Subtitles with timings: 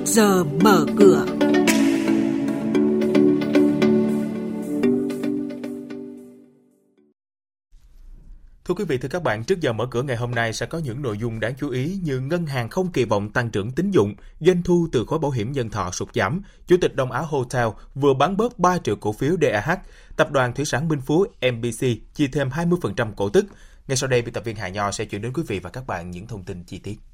[0.00, 1.26] trước giờ mở cửa.
[8.64, 10.78] Thưa quý vị, thưa các bạn, trước giờ mở cửa ngày hôm nay sẽ có
[10.78, 13.90] những nội dung đáng chú ý như ngân hàng không kỳ vọng tăng trưởng tín
[13.90, 17.20] dụng, doanh thu từ khối bảo hiểm nhân thọ sụt giảm, Chủ tịch Đông Á
[17.20, 19.78] Hotel vừa bán bớt 3 triệu cổ phiếu DAH,
[20.16, 23.46] tập đoàn thủy sản Minh Phú MBC chi thêm 20% cổ tức.
[23.88, 25.86] Ngay sau đây, biên tập viên Hà Nho sẽ chuyển đến quý vị và các
[25.86, 27.09] bạn những thông tin chi tiết.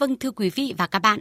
[0.00, 1.20] Vâng thưa quý vị và các bạn,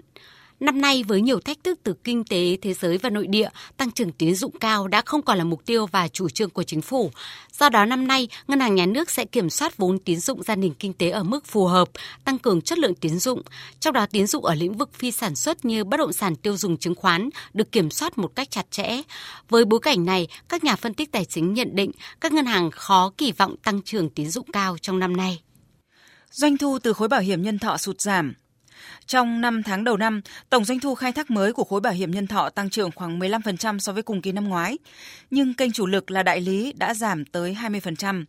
[0.60, 3.92] Năm nay với nhiều thách thức từ kinh tế thế giới và nội địa, tăng
[3.92, 6.82] trưởng tín dụng cao đã không còn là mục tiêu và chủ trương của chính
[6.82, 7.12] phủ.
[7.60, 10.56] Do đó năm nay, Ngân hàng Nhà nước sẽ kiểm soát vốn tín dụng gia
[10.56, 11.90] đình kinh tế ở mức phù hợp,
[12.26, 13.42] tăng cường chất lượng tín dụng.
[13.80, 16.58] Trong đó tín dụng ở lĩnh vực phi sản xuất như bất động sản tiêu
[16.58, 19.02] dùng chứng khoán được kiểm soát một cách chặt chẽ.
[19.50, 21.92] Với bối cảnh này, các nhà phân tích tài chính nhận định
[22.22, 25.42] các ngân hàng khó kỳ vọng tăng trưởng tín dụng cao trong năm nay.
[26.32, 28.34] Doanh thu từ khối bảo hiểm nhân thọ sụt giảm,
[29.06, 32.12] trong 5 tháng đầu năm, tổng doanh thu khai thác mới của khối bảo hiểm
[32.12, 34.78] nhân thọ tăng trưởng khoảng 15% so với cùng kỳ năm ngoái,
[35.32, 38.26] nhưng kênh chủ lực là đại lý đã giảm tới 20%.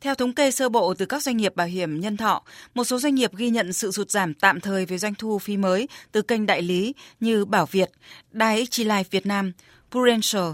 [0.00, 2.42] Theo thống kê sơ bộ từ các doanh nghiệp bảo hiểm nhân thọ,
[2.74, 5.56] một số doanh nghiệp ghi nhận sự sụt giảm tạm thời về doanh thu phí
[5.56, 7.90] mới từ kênh đại lý như Bảo Việt,
[8.32, 9.52] Dai Life Việt Nam,
[9.90, 10.50] Prudential,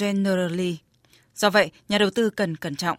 [0.00, 0.78] Generally.
[1.34, 2.98] Do vậy, nhà đầu tư cần cẩn trọng.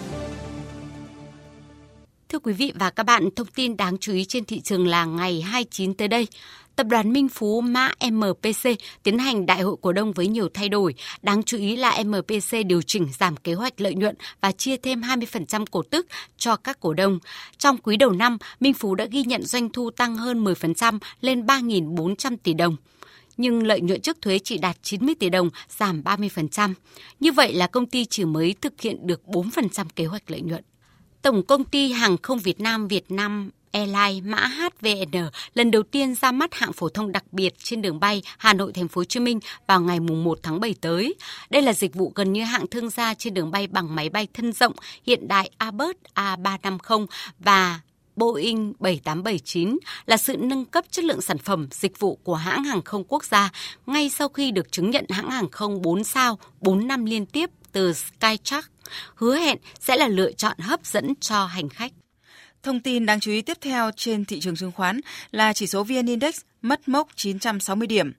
[2.41, 5.05] Thưa quý vị và các bạn, thông tin đáng chú ý trên thị trường là
[5.05, 6.27] ngày 29 tới đây.
[6.75, 8.69] Tập đoàn Minh Phú mã MPC
[9.03, 10.95] tiến hành đại hội cổ đông với nhiều thay đổi.
[11.21, 15.01] Đáng chú ý là MPC điều chỉnh giảm kế hoạch lợi nhuận và chia thêm
[15.01, 16.07] 20% cổ tức
[16.37, 17.19] cho các cổ đông.
[17.57, 21.45] Trong quý đầu năm, Minh Phú đã ghi nhận doanh thu tăng hơn 10% lên
[21.45, 22.75] 3.400 tỷ đồng
[23.37, 26.73] nhưng lợi nhuận trước thuế chỉ đạt 90 tỷ đồng, giảm 30%.
[27.19, 30.63] Như vậy là công ty chỉ mới thực hiện được 4% kế hoạch lợi nhuận.
[31.21, 36.15] Tổng công ty Hàng không Việt Nam Việt Nam Airlines mã HVN lần đầu tiên
[36.15, 39.03] ra mắt hạng phổ thông đặc biệt trên đường bay Hà Nội Thành phố Hồ
[39.05, 41.15] Chí Minh vào ngày 1 tháng 7 tới.
[41.49, 44.27] Đây là dịch vụ gần như hạng thương gia trên đường bay bằng máy bay
[44.33, 44.73] thân rộng
[45.05, 47.05] hiện đại Airbus A350
[47.39, 47.79] và
[48.15, 52.81] Boeing 7879 là sự nâng cấp chất lượng sản phẩm, dịch vụ của hãng hàng
[52.81, 53.49] không quốc gia
[53.85, 57.49] ngay sau khi được chứng nhận hãng hàng không 4 sao 4 năm liên tiếp
[57.71, 58.71] từ Skytrack,
[59.15, 61.91] hứa hẹn sẽ là lựa chọn hấp dẫn cho hành khách.
[62.63, 64.99] Thông tin đáng chú ý tiếp theo trên thị trường chứng khoán
[65.31, 68.11] là chỉ số VN Index mất mốc 960 điểm.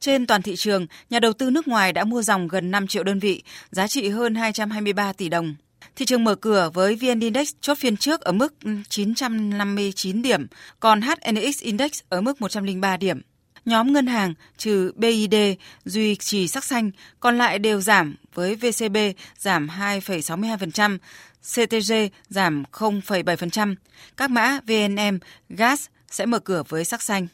[0.00, 3.04] Trên toàn thị trường, nhà đầu tư nước ngoài đã mua dòng gần 5 triệu
[3.04, 5.54] đơn vị, giá trị hơn 223 tỷ đồng.
[5.96, 8.54] Thị trường mở cửa với VN Index chốt phiên trước ở mức
[8.88, 10.46] 959 điểm,
[10.80, 13.20] còn HNX Index ở mức 103 điểm.
[13.64, 15.34] Nhóm ngân hàng trừ BID
[15.84, 18.96] duy trì sắc xanh, còn lại đều giảm với VCB
[19.38, 20.98] giảm 2,62%,
[21.42, 21.92] CTG
[22.28, 23.74] giảm 0,7%.
[24.16, 27.26] Các mã VNM, GAS sẽ mở cửa với sắc xanh.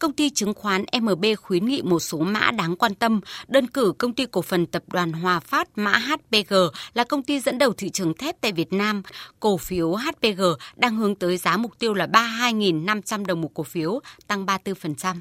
[0.00, 3.20] Công ty chứng khoán MB khuyến nghị một số mã đáng quan tâm.
[3.48, 6.54] Đơn cử công ty cổ phần tập đoàn Hòa Phát mã HPG
[6.94, 9.02] là công ty dẫn đầu thị trường thép tại Việt Nam.
[9.40, 10.42] Cổ phiếu HPG
[10.76, 15.14] đang hướng tới giá mục tiêu là 32.500 đồng một cổ phiếu, tăng 34%.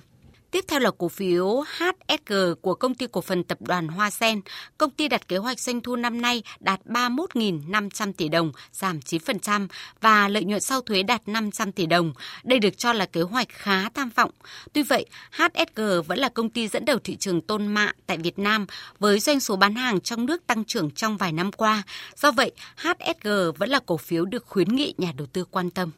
[0.51, 4.41] Tiếp theo là cổ phiếu HSG của công ty cổ phần tập đoàn Hoa Sen.
[4.77, 9.67] Công ty đặt kế hoạch doanh thu năm nay đạt 31.500 tỷ đồng, giảm 9%
[10.01, 12.13] và lợi nhuận sau thuế đạt 500 tỷ đồng.
[12.43, 14.31] Đây được cho là kế hoạch khá tham vọng.
[14.73, 18.39] Tuy vậy, HSG vẫn là công ty dẫn đầu thị trường tôn mạ tại Việt
[18.39, 18.65] Nam
[18.99, 21.83] với doanh số bán hàng trong nước tăng trưởng trong vài năm qua.
[22.15, 25.91] Do vậy, HSG vẫn là cổ phiếu được khuyến nghị nhà đầu tư quan tâm.